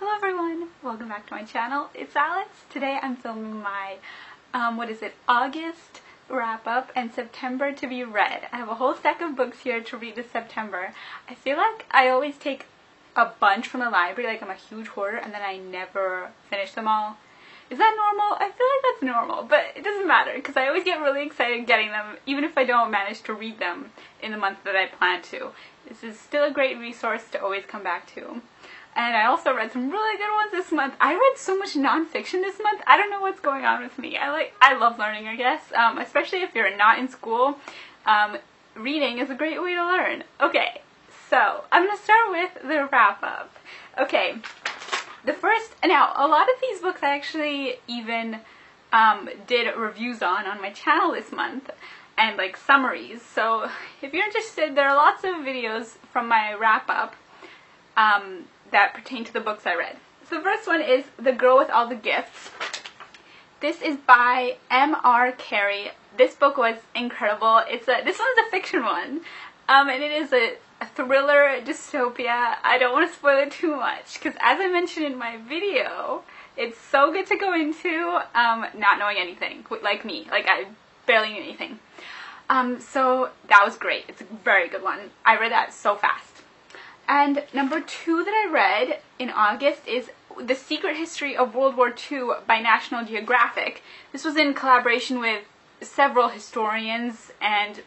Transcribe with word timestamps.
Hello 0.00 0.12
everyone, 0.14 0.68
welcome 0.80 1.08
back 1.08 1.26
to 1.26 1.34
my 1.34 1.42
channel. 1.42 1.90
It's 1.92 2.14
Alex. 2.14 2.50
Today 2.70 3.00
I'm 3.02 3.16
filming 3.16 3.60
my, 3.60 3.96
um, 4.54 4.76
what 4.76 4.90
is 4.90 5.02
it, 5.02 5.16
August 5.26 6.02
wrap 6.28 6.68
up 6.68 6.92
and 6.94 7.12
September 7.12 7.72
to 7.72 7.88
be 7.88 8.04
read. 8.04 8.42
I 8.52 8.58
have 8.58 8.68
a 8.68 8.76
whole 8.76 8.94
stack 8.94 9.20
of 9.20 9.34
books 9.34 9.58
here 9.62 9.82
to 9.82 9.96
read 9.96 10.14
this 10.14 10.30
September. 10.30 10.94
I 11.28 11.34
feel 11.34 11.56
like 11.56 11.84
I 11.90 12.10
always 12.10 12.36
take 12.36 12.66
a 13.16 13.26
bunch 13.40 13.66
from 13.66 13.80
the 13.80 13.90
library, 13.90 14.30
like 14.30 14.40
I'm 14.40 14.50
a 14.50 14.54
huge 14.54 14.86
hoarder, 14.86 15.16
and 15.16 15.34
then 15.34 15.42
I 15.42 15.56
never 15.56 16.30
finish 16.48 16.70
them 16.74 16.86
all. 16.86 17.16
Is 17.68 17.78
that 17.78 17.96
normal? 17.96 18.36
I 18.38 18.52
feel 18.52 18.66
like 18.68 18.84
that's 18.84 19.02
normal, 19.02 19.42
but 19.42 19.64
it 19.74 19.82
doesn't 19.82 20.06
matter 20.06 20.32
because 20.36 20.56
I 20.56 20.68
always 20.68 20.84
get 20.84 21.00
really 21.00 21.26
excited 21.26 21.66
getting 21.66 21.88
them, 21.88 22.18
even 22.24 22.44
if 22.44 22.56
I 22.56 22.62
don't 22.62 22.92
manage 22.92 23.22
to 23.22 23.34
read 23.34 23.58
them 23.58 23.90
in 24.22 24.30
the 24.30 24.38
month 24.38 24.58
that 24.62 24.76
I 24.76 24.86
plan 24.86 25.22
to. 25.22 25.50
This 25.88 26.04
is 26.04 26.20
still 26.20 26.44
a 26.44 26.52
great 26.52 26.78
resource 26.78 27.24
to 27.32 27.42
always 27.42 27.64
come 27.66 27.82
back 27.82 28.06
to. 28.14 28.42
And 28.96 29.16
I 29.16 29.26
also 29.26 29.54
read 29.54 29.72
some 29.72 29.90
really 29.90 30.18
good 30.18 30.32
ones 30.34 30.50
this 30.50 30.72
month. 30.72 30.94
I 31.00 31.14
read 31.14 31.32
so 31.36 31.56
much 31.56 31.74
nonfiction 31.74 32.42
this 32.42 32.58
month. 32.60 32.82
I 32.86 32.96
don't 32.96 33.10
know 33.10 33.20
what's 33.20 33.40
going 33.40 33.64
on 33.64 33.82
with 33.82 33.96
me. 33.98 34.16
I 34.16 34.30
like, 34.30 34.54
I 34.60 34.74
love 34.74 34.98
learning, 34.98 35.28
I 35.28 35.36
guess. 35.36 35.72
Um, 35.72 35.98
especially 35.98 36.42
if 36.42 36.54
you're 36.54 36.76
not 36.76 36.98
in 36.98 37.08
school. 37.08 37.58
Um, 38.06 38.38
reading 38.74 39.18
is 39.18 39.30
a 39.30 39.34
great 39.34 39.62
way 39.62 39.74
to 39.74 39.84
learn. 39.84 40.24
Okay, 40.40 40.80
so 41.30 41.64
I'm 41.70 41.86
gonna 41.86 41.98
start 41.98 42.30
with 42.30 42.62
the 42.62 42.88
wrap 42.90 43.22
up. 43.22 43.54
Okay, 43.98 44.36
the 45.24 45.32
first. 45.32 45.74
Now, 45.84 46.12
a 46.16 46.26
lot 46.26 46.48
of 46.48 46.60
these 46.60 46.80
books 46.80 47.02
I 47.02 47.14
actually 47.14 47.76
even 47.86 48.40
um, 48.92 49.28
did 49.46 49.74
reviews 49.76 50.22
on 50.22 50.46
on 50.46 50.60
my 50.60 50.70
channel 50.70 51.12
this 51.12 51.30
month 51.30 51.70
and 52.16 52.36
like 52.36 52.56
summaries. 52.56 53.22
So 53.22 53.70
if 54.02 54.12
you're 54.12 54.24
interested, 54.24 54.74
there 54.74 54.88
are 54.88 54.96
lots 54.96 55.24
of 55.24 55.36
videos 55.36 55.96
from 56.12 56.28
my 56.28 56.54
wrap 56.54 56.88
up. 56.88 57.14
Um, 57.96 58.44
that 58.70 58.94
pertain 58.94 59.24
to 59.24 59.32
the 59.32 59.40
books 59.40 59.66
I 59.66 59.74
read. 59.74 59.96
So 60.28 60.36
the 60.36 60.42
first 60.42 60.66
one 60.66 60.80
is 60.80 61.04
The 61.16 61.32
Girl 61.32 61.56
with 61.56 61.70
All 61.70 61.88
the 61.88 61.94
Gifts. 61.94 62.50
This 63.60 63.82
is 63.82 63.96
by 63.96 64.56
M.R. 64.70 65.32
Carey. 65.32 65.90
This 66.16 66.34
book 66.34 66.56
was 66.56 66.76
incredible. 66.94 67.62
It's 67.68 67.88
a 67.88 68.02
this 68.04 68.18
one's 68.18 68.46
a 68.46 68.50
fiction 68.50 68.84
one, 68.84 69.20
um, 69.68 69.88
and 69.88 70.02
it 70.02 70.12
is 70.12 70.32
a, 70.32 70.54
a 70.80 70.86
thriller 70.86 71.60
dystopia. 71.62 72.56
I 72.62 72.76
don't 72.78 72.92
want 72.92 73.10
to 73.10 73.16
spoil 73.16 73.38
it 73.38 73.50
too 73.50 73.74
much 73.76 74.14
because, 74.14 74.34
as 74.40 74.60
I 74.60 74.68
mentioned 74.68 75.06
in 75.06 75.18
my 75.18 75.38
video, 75.38 76.22
it's 76.56 76.78
so 76.78 77.12
good 77.12 77.26
to 77.28 77.36
go 77.36 77.52
into 77.54 78.20
um, 78.34 78.66
not 78.76 78.98
knowing 78.98 79.16
anything, 79.18 79.64
like 79.82 80.04
me. 80.04 80.26
Like 80.30 80.46
I 80.48 80.66
barely 81.06 81.32
knew 81.32 81.42
anything. 81.42 81.78
Um, 82.50 82.80
so 82.80 83.30
that 83.48 83.62
was 83.64 83.76
great. 83.76 84.04
It's 84.08 84.20
a 84.20 84.26
very 84.44 84.68
good 84.68 84.82
one. 84.82 85.10
I 85.24 85.38
read 85.38 85.52
that 85.52 85.72
so 85.72 85.96
fast. 85.96 86.37
And 87.08 87.42
number 87.54 87.80
two 87.80 88.22
that 88.22 88.34
I 88.34 88.52
read 88.52 89.00
in 89.18 89.30
August 89.30 89.88
is 89.88 90.10
The 90.38 90.54
Secret 90.54 90.94
History 90.96 91.34
of 91.34 91.54
World 91.54 91.74
War 91.76 91.88
II 92.10 92.32
by 92.46 92.60
National 92.60 93.04
Geographic. 93.04 93.82
This 94.12 94.24
was 94.24 94.36
in 94.36 94.52
collaboration 94.52 95.18
with 95.18 95.42
several 95.80 96.28
historians 96.28 97.32
and 97.40 97.80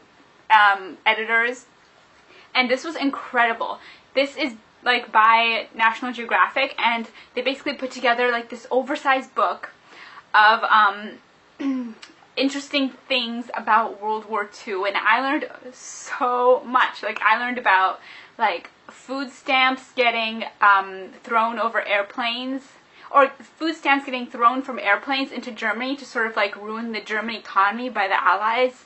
um, 0.49 0.97
editors. 1.05 1.65
And 2.55 2.69
this 2.69 2.83
was 2.83 2.95
incredible. 2.95 3.79
This 4.15 4.35
is 4.35 4.55
like 4.83 5.11
by 5.11 5.67
National 5.75 6.11
Geographic 6.11 6.73
and 6.79 7.07
they 7.35 7.41
basically 7.41 7.73
put 7.73 7.91
together 7.91 8.31
like 8.31 8.49
this 8.49 8.65
oversized 8.71 9.35
book 9.35 9.69
of 10.33 10.63
um, 10.63 11.95
interesting 12.35 12.89
things 13.07 13.51
about 13.55 14.01
World 14.01 14.27
War 14.27 14.49
II 14.67 14.85
and 14.87 14.97
I 14.97 15.21
learned 15.21 15.47
so 15.71 16.63
much. 16.65 17.03
Like 17.03 17.21
I 17.21 17.37
learned 17.37 17.59
about 17.59 17.99
like 18.39 18.71
food 18.91 19.31
stamps 19.31 19.91
getting 19.95 20.45
um, 20.61 21.09
thrown 21.23 21.59
over 21.59 21.81
airplanes 21.85 22.63
or 23.13 23.29
food 23.29 23.75
stamps 23.75 24.05
getting 24.05 24.25
thrown 24.27 24.61
from 24.61 24.79
airplanes 24.79 25.31
into 25.31 25.51
Germany 25.51 25.95
to 25.97 26.05
sort 26.05 26.27
of 26.27 26.35
like 26.35 26.55
ruin 26.55 26.91
the 26.91 27.01
German 27.01 27.35
economy 27.35 27.89
by 27.89 28.07
the 28.07 28.21
Allies, 28.21 28.85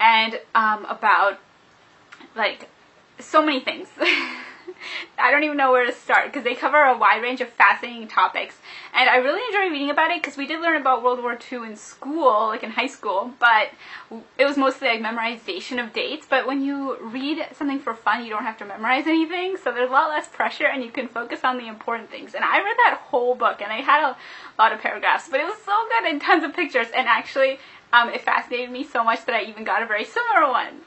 and 0.00 0.40
um, 0.54 0.84
about 0.86 1.38
like 2.34 2.68
so 3.18 3.44
many 3.44 3.60
things. 3.60 3.88
I 5.18 5.30
don't 5.30 5.44
even 5.44 5.56
know 5.56 5.72
where 5.72 5.86
to 5.86 5.92
start 5.92 6.26
because 6.26 6.44
they 6.44 6.54
cover 6.54 6.82
a 6.82 6.96
wide 6.96 7.22
range 7.22 7.40
of 7.40 7.48
fascinating 7.50 8.08
topics. 8.08 8.56
And 8.94 9.08
I 9.08 9.16
really 9.16 9.42
enjoy 9.48 9.72
reading 9.72 9.90
about 9.90 10.10
it 10.10 10.22
because 10.22 10.36
we 10.36 10.46
did 10.46 10.60
learn 10.60 10.80
about 10.80 11.02
World 11.02 11.20
War 11.20 11.38
II 11.50 11.68
in 11.68 11.76
school, 11.76 12.48
like 12.48 12.62
in 12.62 12.70
high 12.70 12.86
school, 12.86 13.32
but 13.38 13.70
it 14.38 14.44
was 14.44 14.56
mostly 14.56 14.88
like 14.88 15.00
memorization 15.00 15.82
of 15.82 15.92
dates. 15.92 16.26
But 16.28 16.46
when 16.46 16.62
you 16.62 16.98
read 17.00 17.46
something 17.52 17.78
for 17.78 17.94
fun, 17.94 18.24
you 18.24 18.30
don't 18.30 18.44
have 18.44 18.58
to 18.58 18.64
memorize 18.64 19.06
anything, 19.06 19.56
so 19.56 19.72
there's 19.72 19.90
a 19.90 19.92
lot 19.92 20.10
less 20.10 20.28
pressure 20.28 20.66
and 20.66 20.82
you 20.82 20.90
can 20.90 21.08
focus 21.08 21.40
on 21.44 21.58
the 21.58 21.68
important 21.68 22.10
things. 22.10 22.34
And 22.34 22.44
I 22.44 22.58
read 22.58 22.76
that 22.78 23.00
whole 23.02 23.34
book 23.34 23.60
and 23.60 23.72
I 23.72 23.80
had 23.82 24.02
a 24.02 24.16
lot 24.58 24.72
of 24.72 24.80
paragraphs, 24.80 25.28
but 25.28 25.40
it 25.40 25.46
was 25.46 25.58
so 25.64 25.86
good 25.88 26.10
and 26.10 26.20
tons 26.20 26.44
of 26.44 26.54
pictures. 26.54 26.88
And 26.94 27.06
actually, 27.08 27.58
um, 27.92 28.08
it 28.10 28.22
fascinated 28.22 28.70
me 28.70 28.84
so 28.84 29.04
much 29.04 29.24
that 29.26 29.34
I 29.34 29.42
even 29.42 29.64
got 29.64 29.82
a 29.82 29.86
very 29.86 30.04
similar 30.16 30.50
one 30.50 30.80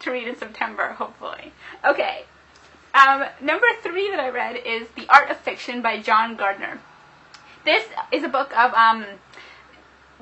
to 0.00 0.10
read 0.10 0.28
in 0.28 0.36
September, 0.36 0.88
hopefully. 0.88 1.52
Okay, 1.84 2.24
um, 2.94 3.24
number 3.40 3.66
three 3.82 4.10
that 4.10 4.20
I 4.20 4.30
read 4.30 4.56
is 4.64 4.88
The 4.96 5.06
Art 5.08 5.30
of 5.30 5.36
Fiction 5.38 5.82
by 5.82 6.00
John 6.00 6.36
Gardner. 6.36 6.78
This 7.64 7.84
is 8.12 8.22
a 8.22 8.28
book 8.28 8.56
of 8.56 8.72
um, 8.74 9.04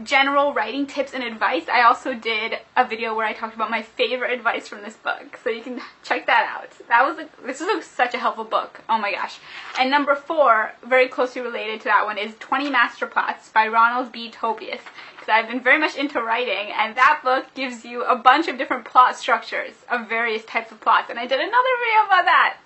general 0.02 0.54
writing 0.54 0.86
tips 0.86 1.12
and 1.12 1.22
advice. 1.22 1.68
I 1.68 1.82
also 1.82 2.14
did 2.14 2.58
a 2.76 2.86
video 2.86 3.14
where 3.14 3.26
I 3.26 3.32
talked 3.34 3.54
about 3.54 3.70
my 3.70 3.82
favorite 3.82 4.32
advice 4.32 4.68
from 4.68 4.82
this 4.82 4.96
book, 4.96 5.38
so 5.42 5.50
you 5.50 5.62
can 5.62 5.80
check 6.02 6.26
that 6.26 6.48
out. 6.48 6.70
That 6.88 7.02
was 7.02 7.18
a, 7.18 7.46
this 7.46 7.60
is 7.60 7.84
such 7.84 8.14
a 8.14 8.18
helpful 8.18 8.44
book. 8.44 8.80
Oh 8.88 8.98
my 8.98 9.12
gosh! 9.12 9.38
And 9.78 9.90
number 9.90 10.14
four, 10.14 10.72
very 10.86 11.08
closely 11.08 11.42
related 11.42 11.80
to 11.80 11.84
that 11.84 12.04
one, 12.04 12.16
is 12.16 12.34
20 12.38 12.70
Master 12.70 13.06
Plots 13.06 13.50
by 13.50 13.68
Ronald 13.68 14.12
B. 14.12 14.30
Tobias 14.30 14.80
because 15.22 15.28
I've 15.28 15.48
been 15.48 15.60
very 15.60 15.78
much 15.78 15.96
into 15.96 16.20
writing, 16.20 16.72
and 16.76 16.96
that 16.96 17.20
book 17.22 17.46
gives 17.54 17.84
you 17.84 18.02
a 18.02 18.16
bunch 18.16 18.48
of 18.48 18.58
different 18.58 18.84
plot 18.84 19.16
structures 19.16 19.74
of 19.88 20.08
various 20.08 20.44
types 20.44 20.72
of 20.72 20.80
plots. 20.80 21.10
And 21.10 21.18
I 21.18 21.26
did 21.26 21.38
another 21.38 21.52
video 21.52 22.06
about 22.06 22.24
that. 22.24 22.56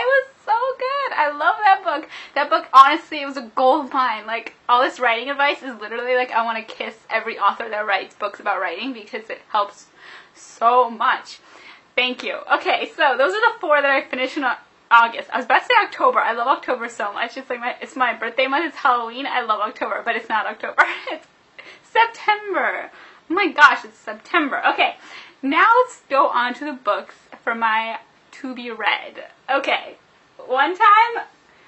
It 0.00 0.06
was 0.06 0.30
so 0.46 0.58
good. 0.78 1.12
I 1.16 1.30
love 1.30 1.56
that 1.62 1.82
book. 1.84 2.08
That 2.34 2.48
book, 2.48 2.66
honestly, 2.72 3.20
it 3.20 3.26
was 3.26 3.36
a 3.36 3.50
gold 3.54 3.92
mine. 3.92 4.26
Like, 4.26 4.54
all 4.68 4.82
this 4.82 4.98
writing 4.98 5.28
advice 5.28 5.62
is 5.62 5.78
literally 5.80 6.14
like 6.14 6.30
I 6.30 6.44
want 6.44 6.56
to 6.56 6.74
kiss 6.74 6.96
every 7.10 7.38
author 7.38 7.68
that 7.68 7.86
writes 7.86 8.14
books 8.14 8.40
about 8.40 8.60
writing 8.60 8.92
because 8.92 9.28
it 9.28 9.42
helps 9.50 9.86
so 10.34 10.90
much. 10.90 11.38
Thank 11.94 12.22
you. 12.22 12.38
Okay, 12.50 12.90
so 12.96 13.16
those 13.18 13.34
are 13.34 13.52
the 13.52 13.58
four 13.60 13.82
that 13.82 13.90
I 13.90 14.02
finished 14.02 14.38
in 14.38 14.44
August. 14.90 15.28
I 15.32 15.36
was 15.36 15.44
about 15.44 15.60
to 15.60 15.66
say 15.66 15.74
October. 15.84 16.20
I 16.20 16.32
love 16.32 16.46
October 16.46 16.88
so 16.88 17.12
much. 17.12 17.36
It's 17.36 17.50
like 17.50 17.60
my 17.60 17.76
it's 17.82 17.94
my 17.94 18.14
birthday 18.14 18.46
month. 18.46 18.66
It's 18.66 18.76
Halloween. 18.76 19.26
I 19.26 19.42
love 19.42 19.60
October, 19.60 20.02
but 20.04 20.16
it's 20.16 20.28
not 20.28 20.46
October. 20.46 20.82
it's 21.10 21.26
September. 21.92 22.90
Oh 23.28 23.34
my 23.34 23.52
gosh, 23.52 23.84
it's 23.84 23.98
September. 23.98 24.62
Okay, 24.72 24.96
now 25.42 25.68
let's 25.82 26.00
go 26.08 26.28
on 26.28 26.54
to 26.54 26.64
the 26.64 26.72
books 26.72 27.16
for 27.44 27.54
my 27.54 27.98
to 28.40 28.54
be 28.54 28.70
read. 28.70 29.24
Okay, 29.50 29.96
one 30.36 30.76
time, 30.76 31.24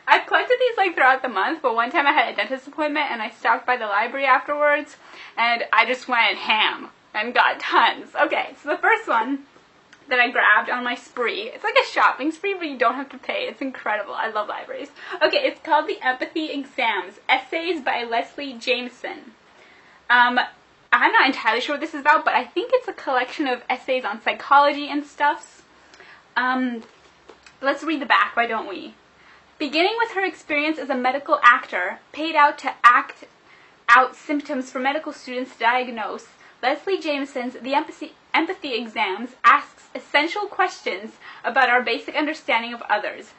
I've 0.06 0.26
collected 0.26 0.56
these 0.58 0.76
like 0.76 0.94
throughout 0.94 1.22
the 1.22 1.28
month, 1.28 1.60
but 1.62 1.74
one 1.74 1.90
time 1.90 2.06
I 2.06 2.12
had 2.12 2.32
a 2.32 2.36
dentist 2.36 2.66
appointment 2.66 3.10
and 3.10 3.22
I 3.22 3.30
stopped 3.30 3.66
by 3.66 3.76
the 3.76 3.86
library 3.86 4.26
afterwards 4.26 4.96
and 5.36 5.64
I 5.72 5.86
just 5.86 6.08
went 6.08 6.38
ham 6.38 6.90
and 7.14 7.34
got 7.34 7.60
tons. 7.60 8.14
Okay, 8.14 8.54
so 8.62 8.70
the 8.70 8.78
first 8.78 9.06
one 9.06 9.44
that 10.08 10.18
I 10.18 10.30
grabbed 10.30 10.68
on 10.68 10.84
my 10.84 10.94
spree. 10.94 11.50
It's 11.54 11.64
like 11.64 11.76
a 11.76 11.90
shopping 11.90 12.32
spree, 12.32 12.54
but 12.54 12.66
you 12.66 12.76
don't 12.76 12.96
have 12.96 13.08
to 13.10 13.18
pay. 13.18 13.46
It's 13.46 13.62
incredible. 13.62 14.14
I 14.14 14.30
love 14.30 14.48
libraries. 14.48 14.90
Okay, 15.22 15.38
it's 15.38 15.60
called 15.60 15.86
The 15.86 16.02
Empathy 16.02 16.50
Exams 16.50 17.14
Essays 17.28 17.80
by 17.80 18.04
Leslie 18.04 18.54
Jamison. 18.54 19.32
Um, 20.10 20.38
I'm 20.92 21.12
not 21.12 21.26
entirely 21.26 21.60
sure 21.60 21.74
what 21.76 21.80
this 21.80 21.94
is 21.94 22.00
about, 22.00 22.24
but 22.24 22.34
I 22.34 22.44
think 22.44 22.72
it's 22.74 22.88
a 22.88 22.92
collection 22.92 23.46
of 23.46 23.62
essays 23.70 24.04
on 24.04 24.20
psychology 24.20 24.88
and 24.88 25.06
stuffs. 25.06 25.61
Um, 26.36 26.82
let's 27.60 27.82
read 27.82 28.00
the 28.00 28.06
back, 28.06 28.36
why 28.36 28.46
don't 28.46 28.68
we? 28.68 28.94
Beginning 29.58 29.94
with 29.98 30.12
her 30.12 30.24
experience 30.24 30.78
as 30.78 30.90
a 30.90 30.94
medical 30.94 31.38
actor, 31.42 31.98
paid 32.12 32.34
out 32.34 32.58
to 32.58 32.74
act 32.82 33.24
out 33.88 34.16
symptoms 34.16 34.70
for 34.70 34.78
medical 34.78 35.12
students 35.12 35.52
to 35.52 35.58
diagnose, 35.58 36.26
Leslie 36.62 37.00
Jamison's 37.00 37.54
The 37.60 37.74
Empathy, 37.74 38.14
Empathy 38.32 38.74
Exams 38.74 39.30
asks 39.44 39.88
essential 39.94 40.46
questions 40.46 41.12
about 41.44 41.68
our 41.68 41.82
basic 41.82 42.16
understanding 42.16 42.72
of 42.72 42.82
others. 42.82 43.32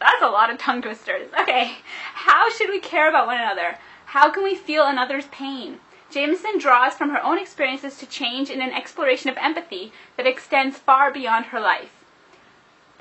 That's 0.00 0.22
a 0.22 0.28
lot 0.28 0.50
of 0.50 0.58
tongue 0.58 0.80
twisters. 0.82 1.28
Okay, 1.40 1.76
how 2.14 2.50
should 2.50 2.70
we 2.70 2.80
care 2.80 3.08
about 3.08 3.26
one 3.26 3.38
another? 3.38 3.78
How 4.06 4.30
can 4.30 4.42
we 4.42 4.54
feel 4.54 4.86
another's 4.86 5.26
pain? 5.26 5.80
Jamison 6.10 6.58
draws 6.58 6.94
from 6.94 7.10
her 7.10 7.22
own 7.22 7.38
experiences 7.38 7.98
to 7.98 8.06
change 8.06 8.50
in 8.50 8.60
an 8.60 8.72
exploration 8.72 9.30
of 9.30 9.36
empathy 9.38 9.92
that 10.16 10.26
extends 10.26 10.78
far 10.78 11.12
beyond 11.12 11.46
her 11.46 11.60
life. 11.60 12.01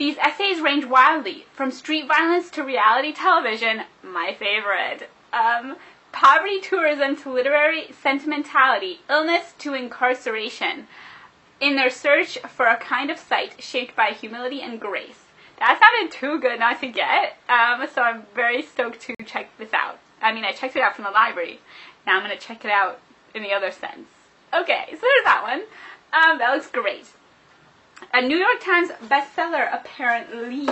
These 0.01 0.17
essays 0.17 0.59
range 0.59 0.85
wildly, 0.85 1.45
from 1.53 1.69
street 1.69 2.07
violence 2.07 2.49
to 2.51 2.63
reality 2.63 3.13
television, 3.13 3.83
my 4.01 4.33
favorite, 4.33 5.07
um, 5.31 5.75
poverty 6.11 6.59
tourism 6.59 7.15
to 7.17 7.31
literary 7.31 7.91
sentimentality, 8.01 9.01
illness 9.07 9.53
to 9.59 9.75
incarceration, 9.75 10.87
in 11.59 11.75
their 11.75 11.91
search 11.91 12.39
for 12.39 12.65
a 12.65 12.77
kind 12.77 13.11
of 13.11 13.19
sight 13.19 13.61
shaped 13.61 13.95
by 13.95 14.07
humility 14.07 14.59
and 14.63 14.81
grace. 14.81 15.25
that 15.59 15.79
sounded 15.79 16.11
too 16.11 16.39
good 16.39 16.57
not 16.57 16.81
to 16.81 16.87
get. 16.87 17.37
Um, 17.47 17.87
so 17.93 18.01
I'm 18.01 18.23
very 18.33 18.63
stoked 18.63 19.01
to 19.01 19.13
check 19.23 19.55
this 19.59 19.71
out. 19.71 19.99
I 20.19 20.33
mean, 20.33 20.45
I 20.45 20.51
checked 20.51 20.75
it 20.75 20.81
out 20.81 20.95
from 20.95 21.05
the 21.05 21.11
library. 21.11 21.59
Now 22.07 22.17
I'm 22.17 22.25
going 22.25 22.35
to 22.35 22.43
check 22.43 22.65
it 22.65 22.71
out 22.71 22.99
in 23.35 23.43
the 23.43 23.53
other 23.53 23.69
sense. 23.69 24.07
Okay, 24.51 24.85
so 24.89 24.97
there's 24.99 25.25
that 25.25 25.43
one. 25.43 25.61
Um, 26.11 26.39
that 26.39 26.55
looks 26.55 26.71
great. 26.71 27.05
A 28.13 28.21
New 28.21 28.37
York 28.37 28.59
Times 28.61 28.89
bestseller, 29.07 29.73
apparently. 29.73 30.67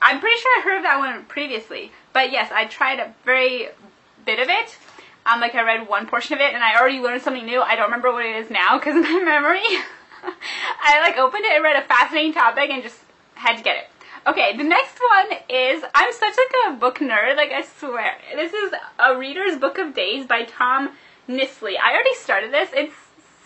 I'm 0.00 0.20
pretty 0.20 0.40
sure 0.40 0.58
I 0.58 0.62
heard 0.62 0.76
of 0.78 0.82
that 0.84 0.98
one 0.98 1.24
previously, 1.24 1.90
but 2.12 2.30
yes, 2.30 2.52
I 2.52 2.66
tried 2.66 3.00
a 3.00 3.12
very 3.24 3.68
bit 4.24 4.38
of 4.38 4.48
it. 4.48 4.76
Um, 5.24 5.40
like 5.40 5.56
I 5.56 5.62
read 5.62 5.88
one 5.88 6.06
portion 6.06 6.34
of 6.34 6.40
it, 6.40 6.54
and 6.54 6.62
I 6.62 6.78
already 6.78 7.00
learned 7.00 7.22
something 7.22 7.44
new. 7.44 7.60
I 7.60 7.74
don't 7.74 7.86
remember 7.86 8.12
what 8.12 8.24
it 8.24 8.36
is 8.36 8.50
now 8.50 8.78
because 8.78 8.96
of 8.96 9.02
my 9.02 9.20
memory. 9.24 9.62
I 10.22 11.00
like 11.00 11.16
opened 11.16 11.44
it 11.44 11.52
and 11.52 11.64
read 11.64 11.82
a 11.82 11.86
fascinating 11.86 12.32
topic 12.32 12.70
and 12.70 12.82
just 12.82 12.98
had 13.34 13.56
to 13.56 13.62
get 13.62 13.76
it. 13.76 13.88
Okay, 14.26 14.56
the 14.56 14.64
next 14.64 14.98
one 14.98 15.38
is 15.48 15.84
I'm 15.94 16.12
such 16.12 16.34
like 16.36 16.72
a 16.72 16.76
book 16.76 16.98
nerd, 16.98 17.36
like 17.36 17.52
I 17.52 17.62
swear. 17.62 18.16
This 18.34 18.52
is 18.52 18.72
a 18.98 19.16
Reader's 19.16 19.56
Book 19.56 19.78
of 19.78 19.94
Days 19.94 20.26
by 20.26 20.44
Tom 20.44 20.90
Nissley. 21.28 21.74
I 21.80 21.92
already 21.92 22.14
started 22.14 22.52
this. 22.52 22.70
It's 22.72 22.94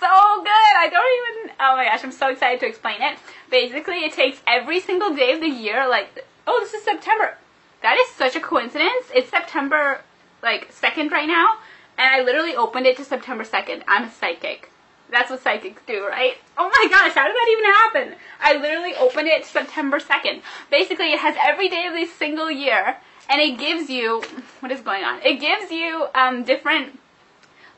so 0.01 0.43
good. 0.43 0.73
I 0.77 0.89
don't 0.91 1.45
even 1.45 1.57
Oh 1.61 1.77
my 1.77 1.85
gosh, 1.85 2.03
I'm 2.03 2.13
so 2.13 2.31
excited 2.31 2.61
to 2.61 2.67
explain 2.67 3.03
it. 3.03 3.19
Basically, 3.51 3.99
it 3.99 4.15
takes 4.15 4.41
every 4.47 4.81
single 4.81 5.15
day 5.15 5.33
of 5.33 5.41
the 5.41 5.49
year 5.49 5.87
like 5.89 6.25
oh, 6.47 6.61
this 6.61 6.75
is 6.75 6.83
September. 6.83 7.37
That 7.83 7.97
is 7.99 8.09
such 8.15 8.35
a 8.35 8.41
coincidence. 8.41 9.07
It's 9.15 9.31
September 9.31 10.01
like 10.43 10.73
2nd 10.73 11.11
right 11.11 11.29
now, 11.29 11.59
and 11.99 12.15
I 12.15 12.23
literally 12.23 12.57
opened 12.57 12.87
it 12.87 12.97
to 12.97 13.05
September 13.05 13.45
2nd. 13.45 13.83
I'm 13.87 14.05
a 14.05 14.11
psychic. 14.11 14.71
That's 15.11 15.31
what 15.31 15.43
psychics 15.43 15.83
do, 15.87 16.07
right? 16.07 16.37
Oh 16.57 16.69
my 16.69 16.89
gosh, 16.89 17.15
how 17.15 17.27
did 17.27 17.35
that 17.35 17.49
even 17.53 17.65
happen? 17.65 18.19
I 18.41 18.57
literally 18.57 18.95
opened 18.95 19.29
it 19.29 19.45
September 19.45 19.99
2nd. 19.99 20.43
Basically, 20.71 21.13
it 21.13 21.19
has 21.19 21.37
every 21.41 21.69
day 21.69 21.87
of 21.87 21.95
the 21.95 22.07
single 22.07 22.51
year, 22.51 22.97
and 23.29 23.41
it 23.41 23.59
gives 23.59 23.91
you, 23.91 24.23
what 24.61 24.71
is 24.71 24.81
going 24.81 25.03
on? 25.03 25.21
It 25.23 25.41
gives 25.41 25.71
you 25.73 26.07
um, 26.15 26.45
different 26.45 26.99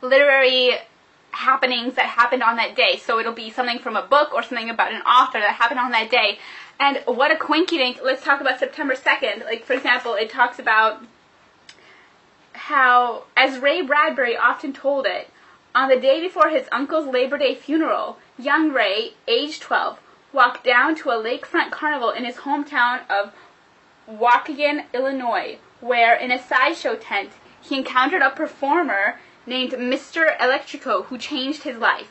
literary 0.02 0.78
happenings 1.32 1.94
that 1.94 2.06
happened 2.06 2.42
on 2.42 2.56
that 2.56 2.76
day. 2.76 2.96
So 2.96 3.18
it'll 3.18 3.32
be 3.32 3.50
something 3.50 3.78
from 3.78 3.96
a 3.96 4.02
book 4.02 4.32
or 4.32 4.42
something 4.42 4.70
about 4.70 4.92
an 4.92 5.02
author 5.02 5.40
that 5.40 5.54
happened 5.54 5.80
on 5.80 5.90
that 5.90 6.10
day. 6.10 6.38
And 6.78 7.02
what 7.06 7.32
a 7.32 7.34
quinkydink. 7.34 8.02
Let's 8.02 8.22
talk 8.22 8.40
about 8.40 8.58
September 8.58 8.94
2nd. 8.94 9.44
Like, 9.44 9.64
for 9.64 9.72
example, 9.72 10.14
it 10.14 10.30
talks 10.30 10.58
about 10.58 11.02
how, 12.52 13.24
as 13.36 13.58
Ray 13.58 13.82
Bradbury 13.82 14.36
often 14.36 14.72
told 14.72 15.06
it, 15.06 15.28
on 15.74 15.88
the 15.88 15.98
day 15.98 16.20
before 16.20 16.50
his 16.50 16.68
uncle's 16.70 17.06
Labor 17.06 17.38
Day 17.38 17.54
funeral, 17.54 18.18
young 18.38 18.72
Ray, 18.72 19.14
age 19.26 19.58
12, 19.58 19.98
walked 20.32 20.64
down 20.64 20.94
to 20.96 21.10
a 21.10 21.14
lakefront 21.14 21.70
carnival 21.70 22.10
in 22.10 22.24
his 22.24 22.36
hometown 22.36 23.00
of 23.08 23.32
Waukegan, 24.08 24.84
Illinois, 24.92 25.58
where, 25.80 26.14
in 26.14 26.30
a 26.30 26.42
sideshow 26.42 26.96
tent, 26.96 27.30
he 27.60 27.78
encountered 27.78 28.22
a 28.22 28.30
performer 28.30 29.18
named 29.46 29.72
Mr. 29.72 30.36
Electrico 30.38 31.06
who 31.06 31.18
changed 31.18 31.62
his 31.62 31.76
life. 31.76 32.10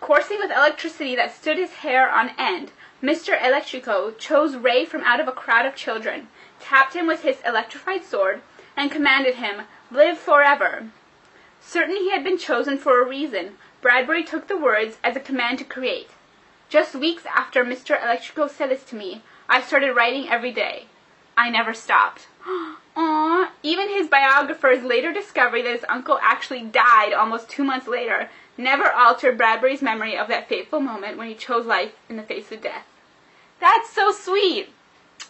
Coursing 0.00 0.38
with 0.38 0.50
electricity 0.50 1.16
that 1.16 1.34
stood 1.34 1.56
his 1.56 1.74
hair 1.74 2.10
on 2.10 2.30
end, 2.38 2.70
Mr. 3.02 3.38
Electrico 3.38 4.16
chose 4.18 4.56
Ray 4.56 4.84
from 4.84 5.02
out 5.02 5.20
of 5.20 5.28
a 5.28 5.32
crowd 5.32 5.66
of 5.66 5.74
children, 5.74 6.28
tapped 6.60 6.94
him 6.94 7.06
with 7.06 7.22
his 7.22 7.40
electrified 7.44 8.04
sword, 8.04 8.42
and 8.76 8.90
commanded 8.90 9.36
him, 9.36 9.62
Live 9.90 10.18
forever. 10.18 10.88
Certain 11.60 11.96
he 11.96 12.10
had 12.10 12.22
been 12.22 12.38
chosen 12.38 12.78
for 12.78 13.00
a 13.00 13.06
reason, 13.06 13.56
Bradbury 13.80 14.22
took 14.22 14.48
the 14.48 14.56
words 14.56 14.98
as 15.02 15.16
a 15.16 15.20
command 15.20 15.58
to 15.58 15.64
create. 15.64 16.10
Just 16.68 16.94
weeks 16.94 17.24
after 17.26 17.64
Mr. 17.64 18.00
Electrico 18.00 18.50
said 18.50 18.70
this 18.70 18.84
to 18.84 18.96
me, 18.96 19.22
I 19.48 19.60
started 19.60 19.94
writing 19.94 20.28
every 20.28 20.52
day. 20.52 20.86
I 21.36 21.50
never 21.50 21.72
stopped. 21.74 22.26
Aww. 22.96 23.48
Even 23.62 23.88
his 23.88 24.08
biographer's 24.08 24.82
later 24.82 25.12
discovery 25.12 25.62
that 25.62 25.72
his 25.72 25.84
uncle 25.88 26.18
actually 26.22 26.62
died 26.62 27.12
almost 27.12 27.48
two 27.48 27.64
months 27.64 27.86
later 27.86 28.30
never 28.56 28.90
altered 28.90 29.36
Bradbury's 29.36 29.82
memory 29.82 30.16
of 30.16 30.28
that 30.28 30.48
fateful 30.48 30.80
moment 30.80 31.18
when 31.18 31.28
he 31.28 31.34
chose 31.34 31.66
life 31.66 31.92
in 32.08 32.16
the 32.16 32.22
face 32.22 32.50
of 32.50 32.62
death. 32.62 32.86
That's 33.60 33.90
so 33.90 34.12
sweet. 34.12 34.70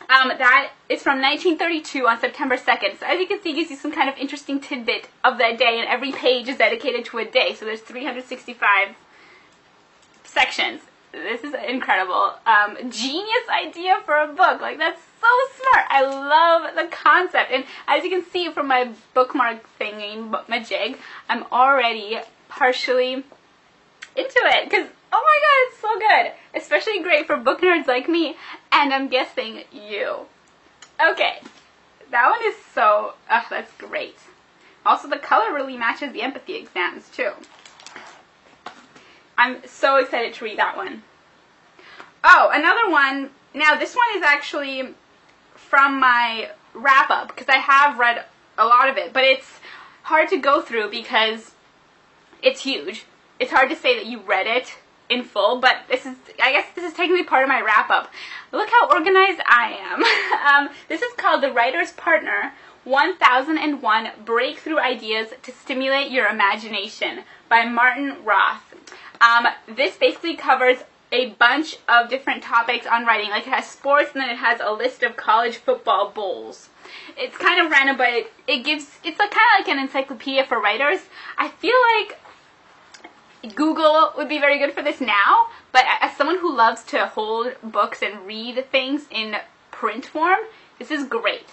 Um, 0.09 0.29
that 0.29 0.73
is 0.89 1.03
from 1.03 1.21
1932 1.21 2.07
on 2.07 2.21
September 2.21 2.57
2nd. 2.57 3.01
So 3.01 3.07
as 3.07 3.19
you 3.19 3.27
can 3.27 3.41
see, 3.41 3.51
you 3.51 3.65
some 3.65 3.93
kind 3.93 4.09
of 4.09 4.17
interesting 4.17 4.61
tidbit 4.61 5.09
of 5.25 5.39
that 5.39 5.59
day, 5.59 5.79
and 5.79 5.89
every 5.89 6.13
page 6.13 6.49
is 6.49 6.59
dedicated 6.59 7.05
to 7.07 7.19
a 7.19 7.25
day. 7.25 7.55
So 7.55 7.65
there's 7.65 7.81
365 7.81 8.95
sections. 10.25 10.83
This 11.17 11.43
is 11.45 11.55
incredible. 11.67 12.35
Um, 12.47 12.77
genius 12.91 13.49
idea 13.51 14.01
for 14.05 14.19
a 14.19 14.29
book. 14.29 14.61
Like, 14.61 14.79
that's 14.79 15.01
so 15.21 15.29
smart. 15.57 15.87
I 15.89 16.03
love 16.03 16.75
the 16.75 16.95
concept. 16.95 17.51
And 17.51 17.65
as 17.89 18.05
you 18.05 18.11
can 18.11 18.25
see 18.31 18.51
from 18.51 18.69
my 18.69 18.91
bookmark 19.15 19.67
thingy, 19.81 20.49
my 20.49 20.63
jig, 20.63 20.99
I'm 21.29 21.45
already 21.51 22.19
partially 22.49 23.15
into 23.15 24.41
it. 24.45 24.71
Because 24.71 24.89
Oh 25.13 25.23
my 25.23 25.39
god, 25.41 25.59
it's 25.69 25.81
so 25.81 25.99
good. 25.99 26.61
Especially 26.61 27.03
great 27.03 27.27
for 27.27 27.37
book 27.37 27.61
nerds 27.61 27.87
like 27.87 28.09
me, 28.09 28.37
and 28.73 28.93
I'm 28.93 29.09
guessing 29.09 29.63
you. 29.73 30.27
Okay, 31.01 31.41
that 32.11 32.31
one 32.31 32.41
is 32.45 32.57
so, 32.75 33.15
ugh, 33.31 33.45
that's 33.49 33.73
great. 33.79 34.19
Also, 34.85 35.09
the 35.09 35.19
color 35.19 35.55
really 35.55 35.77
matches 35.77 36.13
the 36.13 36.23
empathy 36.23 36.57
exams, 36.57 37.09
too. 37.09 37.33
I'm 39.47 39.65
so 39.65 39.97
excited 39.97 40.35
to 40.35 40.45
read 40.45 40.59
that 40.59 40.77
one. 40.77 41.05
Oh, 42.25 42.51
another 42.53 42.91
one. 42.91 43.31
Now, 43.55 43.77
this 43.77 43.95
one 43.95 44.17
is 44.17 44.23
actually 44.25 44.95
from 45.55 46.01
my 46.01 46.51
wrap 46.75 47.11
up, 47.11 47.29
because 47.29 47.49
I 47.49 47.59
have 47.59 47.97
read 47.97 48.25
a 48.59 48.67
lot 48.67 48.89
of 48.89 48.97
it, 48.97 49.13
but 49.13 49.23
it's 49.23 49.61
hard 50.03 50.29
to 50.31 50.37
go 50.37 50.61
through 50.61 50.91
because 50.91 51.53
it's 52.43 52.63
huge. 52.63 53.05
It's 53.39 53.53
hard 53.53 53.71
to 53.71 53.77
say 53.77 53.95
that 53.95 54.07
you 54.07 54.21
read 54.21 54.49
it 54.49 54.75
in 55.09 55.23
full, 55.23 55.61
but 55.61 55.77
this 55.89 56.05
is, 56.05 56.17
I 56.43 56.51
guess 56.51 56.67
this 56.75 56.85
is 56.85 56.93
technically 56.93 57.23
part 57.23 57.45
of 57.45 57.49
my 57.49 57.61
wrap 57.61 57.89
up. 57.89 58.11
Look 58.51 58.69
how 58.69 58.89
organized 58.91 59.41
I 59.47 59.77
am. 59.81 60.67
um, 60.69 60.75
this 60.89 61.03
is 61.03 61.13
called 61.17 61.41
The 61.45 61.53
Writer's 61.53 61.93
Partner 61.93 62.53
1001 62.83 64.11
Breakthrough 64.25 64.79
Ideas 64.79 65.29
to 65.45 65.53
Stimulate 65.53 66.11
Your 66.11 66.27
Imagination 66.27 67.23
by 67.49 67.65
Martin 67.65 68.25
Roth. 68.25 68.75
Um, 69.21 69.47
this 69.69 69.97
basically 69.97 70.37
covers 70.37 70.79
a 71.13 71.31
bunch 71.31 71.77
of 71.89 72.09
different 72.09 72.43
topics 72.43 72.87
on 72.87 73.07
writing. 73.07 73.31
Like 73.31 73.47
it 73.47 73.53
has 73.53 73.67
sports 73.67 74.11
and 74.13 74.23
then 74.23 74.31
it 74.31 74.37
has 74.39 74.61
a 74.61 74.73
list 74.73 75.03
of 75.03 75.17
college 75.17 75.57
football 75.57 76.11
bowls. 76.11 76.69
It's 77.17 77.37
kind 77.37 77.65
of 77.65 77.71
random, 77.71 77.97
but 77.97 78.09
it, 78.09 78.33
it 78.47 78.65
gives, 78.65 78.99
it's 79.05 79.19
like, 79.19 79.31
kind 79.31 79.47
of 79.61 79.67
like 79.67 79.77
an 79.77 79.83
encyclopedia 79.83 80.45
for 80.45 80.61
writers. 80.61 81.01
I 81.39 81.49
feel 81.49 81.75
like 81.99 83.55
Google 83.55 84.13
would 84.17 84.29
be 84.29 84.39
very 84.39 84.59
good 84.59 84.73
for 84.73 84.83
this 84.83 85.01
now, 85.01 85.49
but 85.73 85.85
as 86.01 86.17
someone 86.17 86.39
who 86.39 86.55
loves 86.55 86.83
to 86.85 87.07
hold 87.07 87.55
books 87.63 88.03
and 88.03 88.27
read 88.27 88.71
things 88.71 89.07
in 89.11 89.37
print 89.71 90.07
form, 90.07 90.41
this 90.79 90.91
is 90.91 91.07
great. 91.07 91.49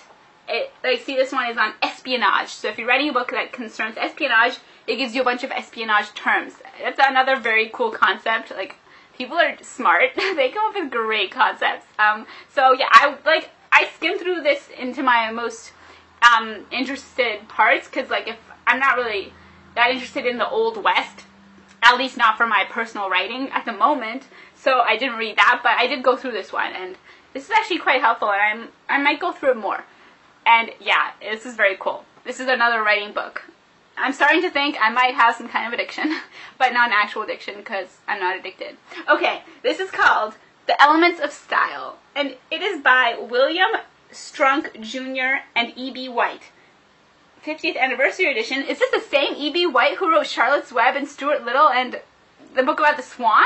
It, 0.48 0.72
I 0.84 0.98
see 0.98 1.16
this 1.16 1.32
one 1.32 1.50
is 1.50 1.58
on 1.58 1.74
espionage. 1.82 2.50
So 2.50 2.68
if 2.68 2.78
you're 2.78 2.88
writing 2.88 3.10
a 3.10 3.14
book 3.14 3.32
that 3.32 3.54
concerns 3.54 3.98
espionage, 3.98 4.58
it 4.88 4.98
gives 4.98 5.16
you 5.16 5.22
a 5.22 5.24
bunch 5.24 5.44
of 5.44 5.52
espionage 5.52 6.14
terms. 6.14 6.54
That's 6.82 7.00
another 7.02 7.38
very 7.38 7.70
cool 7.74 7.92
concept. 7.92 8.52
Like 8.52 8.76
people 9.18 9.38
are 9.38 9.58
smart; 9.62 10.12
they 10.16 10.50
come 10.50 10.70
up 10.70 10.76
with 10.76 10.92
great 10.92 11.32
concepts. 11.32 11.86
Um, 11.98 12.26
so 12.54 12.74
yeah, 12.74 12.90
I 12.92 13.16
like 13.26 13.50
I 13.72 13.90
skimmed 13.96 14.20
through 14.20 14.42
this 14.44 14.70
into 14.78 15.02
my 15.02 15.32
most 15.32 15.72
um, 16.22 16.66
interested 16.72 17.48
parts 17.48 17.88
because 17.88 18.10
like 18.10 18.28
if 18.28 18.38
I'm 18.68 18.80
not 18.80 18.98
really 18.98 19.34
that 19.76 19.92
interested 19.92 20.26
in 20.26 20.38
the 20.38 20.50
old 20.50 20.82
west, 20.84 21.26
at 21.82 21.98
least 21.98 22.18
not 22.18 22.38
for 22.38 22.48
my 22.48 22.66
personal 22.70 23.10
writing 23.10 23.50
at 23.50 23.66
the 23.66 23.74
moment. 23.74 24.24
So 24.56 24.80
I 24.80 24.98
didn't 24.98 25.18
read 25.18 25.38
that, 25.38 25.62
but 25.64 25.74
I 25.78 25.88
did 25.88 26.04
go 26.04 26.16
through 26.16 26.32
this 26.32 26.54
one, 26.54 26.74
and 26.74 26.96
this 27.34 27.46
is 27.46 27.52
actually 27.52 27.80
quite 27.80 28.02
helpful, 28.02 28.32
and 28.32 28.62
I'm 28.62 28.70
I 28.90 29.04
might 29.04 29.20
go 29.20 29.32
through 29.32 29.52
it 29.52 29.58
more. 29.58 29.84
And 30.46 30.72
yeah, 30.80 31.12
this 31.22 31.46
is 31.46 31.56
very 31.56 31.78
cool. 31.80 32.06
This 32.24 32.40
is 32.40 32.48
another 32.48 32.82
writing 32.84 33.14
book. 33.14 33.44
I'm 33.98 34.14
starting 34.14 34.42
to 34.42 34.50
think 34.50 34.78
I 34.82 34.90
might 34.90 35.14
have 35.14 35.36
some 35.36 35.48
kind 35.48 35.68
of 35.68 35.74
addiction, 35.74 36.20
but 36.58 36.74
not 36.74 36.90
an 36.90 36.96
actual 36.96 37.22
addiction 37.22 37.56
because 37.58 37.98
I'm 38.08 38.20
not 38.20 38.38
addicted. 38.38 38.78
Okay, 39.10 39.44
this 39.62 39.80
is 39.80 39.92
called 39.92 40.36
The 40.66 40.82
Elements 40.82 41.20
of 41.20 41.32
Style, 41.32 41.98
and 42.16 42.36
it 42.50 42.62
is 42.62 42.82
by 42.82 43.18
William 43.20 43.70
Strunk 44.12 44.82
Jr. 44.82 45.44
and 45.56 45.74
E.B. 45.76 46.10
White. 46.10 46.52
50th 47.46 47.78
anniversary 47.78 48.32
edition. 48.32 48.64
Is 48.64 48.80
this 48.80 48.92
the 48.92 49.10
same 49.10 49.36
E.B. 49.36 49.68
White 49.68 49.98
who 49.98 50.10
wrote 50.10 50.28
Charlotte's 50.28 50.72
Web 50.72 50.96
and 50.96 51.08
Stuart 51.08 51.44
Little 51.44 51.70
and 51.70 52.00
the 52.56 52.64
book 52.64 52.80
about 52.80 52.98
the 52.98 53.04
swan? 53.04 53.44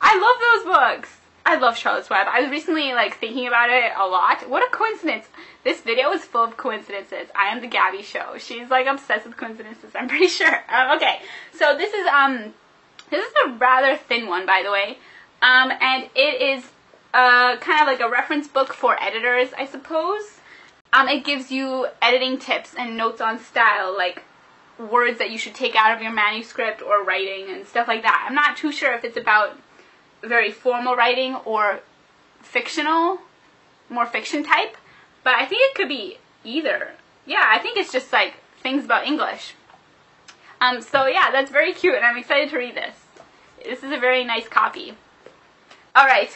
I 0.00 0.16
love 0.16 0.64
those 0.64 0.74
books. 0.74 1.16
I 1.44 1.56
love 1.56 1.76
Charlotte's 1.76 2.08
Web. 2.08 2.26
I 2.30 2.40
was 2.40 2.50
recently 2.50 2.92
like 2.92 3.18
thinking 3.18 3.46
about 3.46 3.70
it 3.70 3.92
a 3.96 4.06
lot. 4.06 4.48
What 4.48 4.66
a 4.66 4.70
coincidence. 4.70 5.26
This 5.64 5.80
video 5.80 6.12
is 6.12 6.24
full 6.24 6.44
of 6.44 6.56
coincidences. 6.56 7.28
I 7.34 7.48
am 7.48 7.60
the 7.60 7.66
Gabby 7.66 8.02
show. 8.02 8.38
She's 8.38 8.70
like 8.70 8.86
obsessed 8.86 9.26
with 9.26 9.36
coincidences, 9.36 9.92
I'm 9.94 10.08
pretty 10.08 10.28
sure. 10.28 10.64
Um, 10.68 10.96
okay, 10.96 11.20
so 11.52 11.76
this 11.76 11.92
is 11.92 12.06
um 12.06 12.54
this 13.10 13.26
is 13.26 13.32
a 13.46 13.50
rather 13.54 13.96
thin 13.96 14.26
one 14.28 14.46
by 14.46 14.62
the 14.64 14.70
way. 14.70 14.98
Um, 15.42 15.72
and 15.80 16.08
it 16.14 16.40
is 16.40 16.64
uh, 17.12 17.56
kind 17.56 17.80
of 17.80 17.86
like 17.86 18.00
a 18.00 18.08
reference 18.08 18.46
book 18.46 18.72
for 18.72 19.00
editors, 19.02 19.48
I 19.58 19.66
suppose. 19.66 20.38
Um, 20.92 21.08
it 21.08 21.24
gives 21.24 21.50
you 21.50 21.88
editing 22.00 22.38
tips 22.38 22.74
and 22.78 22.96
notes 22.96 23.20
on 23.20 23.38
style, 23.40 23.96
like 23.96 24.22
words 24.78 25.18
that 25.18 25.30
you 25.30 25.38
should 25.38 25.54
take 25.54 25.74
out 25.74 25.94
of 25.94 26.02
your 26.02 26.12
manuscript 26.12 26.82
or 26.82 27.02
writing 27.02 27.50
and 27.50 27.66
stuff 27.66 27.88
like 27.88 28.02
that. 28.02 28.24
I'm 28.26 28.34
not 28.34 28.56
too 28.56 28.72
sure 28.72 28.94
if 28.94 29.04
it's 29.04 29.16
about 29.16 29.58
very 30.22 30.50
formal 30.50 30.96
writing 30.96 31.36
or 31.44 31.80
fictional, 32.40 33.18
more 33.88 34.06
fiction 34.06 34.42
type, 34.42 34.76
but 35.24 35.34
I 35.34 35.46
think 35.46 35.62
it 35.62 35.74
could 35.74 35.88
be 35.88 36.18
either. 36.44 36.92
Yeah, 37.26 37.44
I 37.46 37.58
think 37.58 37.76
it's 37.76 37.92
just 37.92 38.12
like 38.12 38.34
things 38.62 38.84
about 38.84 39.06
English. 39.06 39.54
Um, 40.60 40.80
so 40.80 41.06
yeah, 41.06 41.30
that's 41.30 41.50
very 41.50 41.72
cute, 41.72 41.96
and 41.96 42.04
I'm 42.04 42.16
excited 42.16 42.50
to 42.50 42.58
read 42.58 42.76
this. 42.76 42.94
This 43.64 43.82
is 43.82 43.92
a 43.92 43.98
very 43.98 44.24
nice 44.24 44.48
copy. 44.48 44.94
All 45.94 46.06
right. 46.06 46.30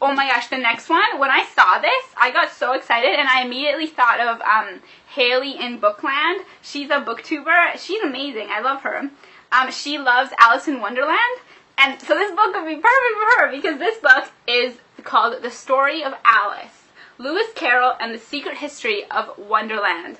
Oh 0.00 0.12
my 0.12 0.26
gosh, 0.26 0.48
the 0.48 0.58
next 0.58 0.88
one. 0.88 1.18
When 1.18 1.30
I 1.30 1.44
saw 1.44 1.78
this, 1.78 2.04
I 2.16 2.30
got 2.30 2.50
so 2.52 2.72
excited, 2.72 3.10
and 3.18 3.28
I 3.28 3.44
immediately 3.44 3.86
thought 3.86 4.20
of 4.20 4.40
um, 4.42 4.80
Haley 5.08 5.58
in 5.58 5.80
Bookland. 5.80 6.40
She's 6.62 6.90
a 6.90 7.00
booktuber. 7.00 7.78
She's 7.78 8.02
amazing. 8.02 8.48
I 8.50 8.60
love 8.60 8.82
her. 8.82 9.10
Um, 9.52 9.70
she 9.70 9.98
loves 9.98 10.32
Alice 10.38 10.66
in 10.66 10.80
Wonderland, 10.80 11.38
and 11.78 12.00
so 12.00 12.14
this 12.14 12.30
book 12.34 12.54
would 12.54 12.66
be 12.66 12.76
perfect 12.76 12.84
for 12.84 13.40
her 13.40 13.50
because 13.50 13.78
this 13.78 13.98
book 13.98 14.30
is 14.46 14.76
called 15.02 15.42
The 15.42 15.50
Story 15.50 16.02
of 16.02 16.14
Alice. 16.24 16.84
Lewis 17.18 17.46
Carroll 17.54 17.94
and 18.00 18.12
the 18.12 18.18
Secret 18.18 18.58
History 18.58 19.04
of 19.10 19.38
Wonderland. 19.38 20.18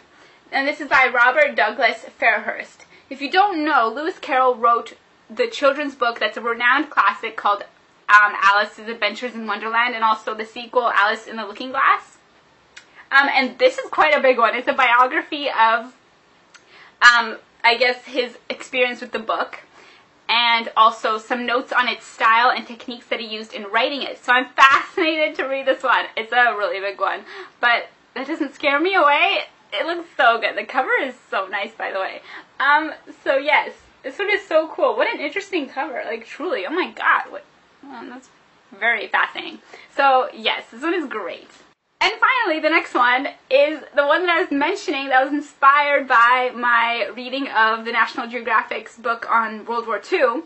And 0.52 0.68
this 0.68 0.80
is 0.80 0.88
by 0.88 1.10
Robert 1.12 1.56
Douglas 1.56 2.04
Fairhurst. 2.20 2.84
If 3.10 3.20
you 3.20 3.30
don't 3.30 3.64
know, 3.64 3.92
Lewis 3.92 4.18
Carroll 4.18 4.54
wrote 4.54 4.96
the 5.28 5.48
children's 5.48 5.94
book 5.94 6.20
that's 6.20 6.36
a 6.36 6.40
renowned 6.40 6.90
classic 6.90 7.36
called 7.36 7.64
um, 8.08 8.32
Alice's 8.42 8.88
Adventures 8.88 9.34
in 9.34 9.46
Wonderland 9.46 9.94
and 9.94 10.04
also 10.04 10.34
the 10.34 10.44
sequel, 10.44 10.92
Alice 10.94 11.26
in 11.26 11.36
the 11.36 11.46
Looking 11.46 11.70
Glass. 11.70 12.18
Um, 13.10 13.28
and 13.32 13.58
this 13.58 13.78
is 13.78 13.90
quite 13.90 14.14
a 14.14 14.20
big 14.20 14.38
one. 14.38 14.54
It's 14.54 14.68
a 14.68 14.72
biography 14.72 15.48
of, 15.48 15.86
um, 17.02 17.38
I 17.62 17.76
guess, 17.78 18.04
his 18.04 18.36
experience 18.48 19.00
with 19.00 19.12
the 19.12 19.18
book 19.18 19.60
and 20.28 20.70
also 20.76 21.18
some 21.18 21.46
notes 21.46 21.72
on 21.72 21.88
its 21.88 22.06
style 22.06 22.50
and 22.50 22.66
techniques 22.66 23.06
that 23.08 23.20
he 23.20 23.26
used 23.26 23.52
in 23.52 23.64
writing 23.64 24.02
it. 24.02 24.22
So 24.24 24.32
I'm 24.32 24.46
fascinated 24.56 25.36
to 25.36 25.44
read 25.44 25.66
this 25.66 25.82
one. 25.82 26.06
It's 26.16 26.32
a 26.32 26.54
really 26.56 26.80
big 26.80 27.00
one, 27.00 27.20
but 27.60 27.88
that 28.14 28.26
doesn't 28.26 28.54
scare 28.54 28.80
me 28.80 28.94
away. 28.94 29.40
It 29.72 29.86
looks 29.86 30.08
so 30.16 30.40
good. 30.40 30.56
The 30.56 30.64
cover 30.64 30.92
is 31.02 31.14
so 31.30 31.46
nice, 31.48 31.72
by 31.72 31.90
the 31.90 31.98
way. 31.98 32.22
Um, 32.60 32.92
so 33.24 33.36
yes, 33.36 33.72
this 34.02 34.18
one 34.18 34.30
is 34.30 34.46
so 34.46 34.68
cool. 34.68 34.96
What 34.96 35.12
an 35.12 35.20
interesting 35.20 35.68
cover. 35.68 36.02
Like, 36.04 36.26
truly, 36.26 36.66
oh 36.66 36.70
my 36.70 36.90
god. 36.90 37.30
What, 37.30 37.44
that's 37.82 38.28
very 38.78 39.08
fascinating. 39.08 39.60
So 39.96 40.28
yes, 40.32 40.64
this 40.70 40.82
one 40.82 40.94
is 40.94 41.06
great. 41.06 41.48
And 42.04 42.12
finally, 42.20 42.60
the 42.60 42.68
next 42.68 42.92
one 42.92 43.28
is 43.48 43.80
the 43.96 44.04
one 44.04 44.26
that 44.26 44.36
I 44.36 44.42
was 44.42 44.50
mentioning 44.50 45.08
that 45.08 45.24
was 45.24 45.32
inspired 45.32 46.06
by 46.06 46.52
my 46.54 47.08
reading 47.16 47.48
of 47.48 47.86
the 47.86 47.92
National 47.92 48.28
Geographic's 48.28 48.98
book 48.98 49.26
on 49.30 49.64
World 49.64 49.86
War 49.86 50.02
II. 50.12 50.42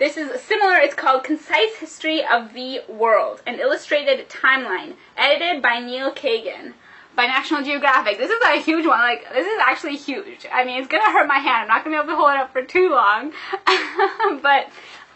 This 0.00 0.16
is 0.16 0.40
similar, 0.40 0.74
it's 0.78 0.96
called 0.96 1.22
Concise 1.22 1.76
History 1.78 2.24
of 2.26 2.54
the 2.54 2.80
World, 2.88 3.40
an 3.46 3.60
illustrated 3.60 4.28
timeline, 4.28 4.94
edited 5.16 5.62
by 5.62 5.78
Neil 5.78 6.10
Kagan 6.10 6.72
by 7.14 7.26
National 7.26 7.62
Geographic. 7.62 8.18
This 8.18 8.32
is 8.32 8.42
a 8.44 8.60
huge 8.60 8.84
one, 8.84 8.98
like, 8.98 9.32
this 9.32 9.46
is 9.46 9.60
actually 9.60 9.98
huge. 9.98 10.44
I 10.52 10.64
mean, 10.64 10.80
it's 10.80 10.88
gonna 10.88 11.12
hurt 11.12 11.28
my 11.28 11.38
hand, 11.38 11.62
I'm 11.62 11.68
not 11.68 11.84
gonna 11.84 11.98
be 11.98 12.02
able 12.02 12.14
to 12.14 12.16
hold 12.16 12.30
it 12.32 12.38
up 12.38 12.52
for 12.52 12.62
too 12.62 12.90
long, 12.90 13.30
but, 14.42 14.70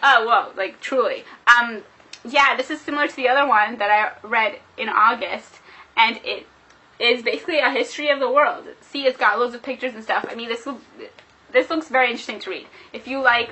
uh, 0.05 0.23
well, 0.25 0.53
like, 0.57 0.81
truly. 0.81 1.25
Um, 1.49 1.83
yeah, 2.25 2.57
this 2.57 2.71
is 2.71 2.81
similar 2.81 3.09
to 3.09 3.17
the 3.17 3.29
other 3.29 3.49
one 3.49 3.79
that 3.79 3.91
I 3.91 4.27
read 4.27 4.61
in 4.79 4.89
August 4.89 5.60
and 6.01 6.21
it 6.25 6.47
is 6.99 7.23
basically 7.23 7.59
a 7.59 7.71
history 7.71 8.09
of 8.09 8.21
the 8.21 8.31
world. 8.31 8.65
See, 8.81 9.07
it's 9.07 9.19
got 9.19 9.39
loads 9.39 9.55
of 9.55 9.63
pictures 9.63 9.95
and 9.95 10.03
stuff. 10.03 10.27
I 10.29 10.35
mean, 10.35 10.49
this 10.49 10.67
this 11.53 11.69
looks 11.69 11.89
very 11.89 12.11
interesting 12.11 12.41
to 12.41 12.51
read. 12.51 12.67
If 12.93 13.07
you 13.07 13.21
like 13.21 13.51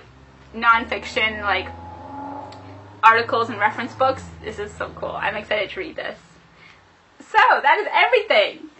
nonfiction, 0.54 1.42
like 1.42 1.68
articles 3.02 3.48
and 3.50 3.58
reference 3.58 3.94
books, 3.94 4.22
this 4.42 4.58
is 4.58 4.72
so 4.72 4.90
cool. 4.94 5.10
I'm 5.10 5.36
excited 5.36 5.70
to 5.70 5.80
read 5.80 5.96
this. 5.96 6.18
So, 7.20 7.38
that 7.62 7.78
is 7.78 7.88
everything. 7.92 8.70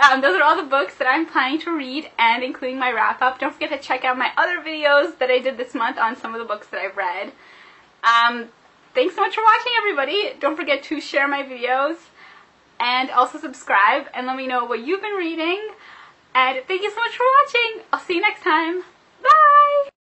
Um, 0.00 0.22
those 0.22 0.34
are 0.34 0.42
all 0.42 0.56
the 0.56 0.68
books 0.68 0.94
that 0.96 1.06
I'm 1.06 1.26
planning 1.26 1.60
to 1.60 1.76
read 1.76 2.10
and 2.18 2.42
including 2.42 2.78
my 2.78 2.90
wrap 2.90 3.20
up. 3.20 3.38
Don't 3.38 3.52
forget 3.52 3.70
to 3.70 3.78
check 3.78 4.04
out 4.04 4.16
my 4.16 4.32
other 4.36 4.58
videos 4.60 5.18
that 5.18 5.30
I 5.30 5.38
did 5.38 5.58
this 5.58 5.74
month 5.74 5.98
on 5.98 6.16
some 6.16 6.34
of 6.34 6.40
the 6.40 6.46
books 6.46 6.68
that 6.68 6.80
I've 6.80 6.96
read. 6.96 7.32
Um, 8.02 8.48
thanks 8.94 9.14
so 9.14 9.20
much 9.20 9.34
for 9.34 9.44
watching 9.44 9.72
everybody. 9.78 10.32
Don't 10.40 10.56
forget 10.56 10.82
to 10.84 11.00
share 11.00 11.28
my 11.28 11.42
videos 11.42 11.96
and 12.80 13.10
also 13.10 13.38
subscribe 13.38 14.06
and 14.14 14.26
let 14.26 14.36
me 14.36 14.46
know 14.46 14.64
what 14.64 14.80
you've 14.80 15.02
been 15.02 15.12
reading. 15.12 15.68
And 16.34 16.62
thank 16.66 16.82
you 16.82 16.90
so 16.90 16.96
much 16.96 17.16
for 17.16 17.26
watching. 17.44 17.82
I'll 17.92 18.00
see 18.00 18.14
you 18.14 18.22
next 18.22 18.42
time. 18.42 18.82
Bye! 19.22 19.49